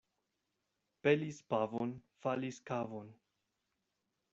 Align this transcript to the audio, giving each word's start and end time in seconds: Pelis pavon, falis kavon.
Pelis 1.03 1.43
pavon, 1.51 1.95
falis 2.23 2.61
kavon. 2.71 3.17